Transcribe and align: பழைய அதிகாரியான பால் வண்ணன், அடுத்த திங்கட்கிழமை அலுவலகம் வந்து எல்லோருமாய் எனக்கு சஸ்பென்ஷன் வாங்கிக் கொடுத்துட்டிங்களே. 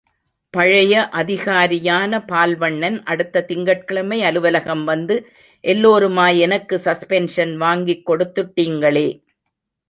பழைய 0.53 1.09
அதிகாரியான 1.11 2.21
பால் 2.25 2.55
வண்ணன், 2.55 2.97
அடுத்த 3.03 3.43
திங்கட்கிழமை 3.43 4.19
அலுவலகம் 4.23 4.83
வந்து 4.83 5.17
எல்லோருமாய் 5.63 6.39
எனக்கு 6.39 6.77
சஸ்பென்ஷன் 6.83 7.53
வாங்கிக் 7.55 8.03
கொடுத்துட்டிங்களே. 8.09 9.07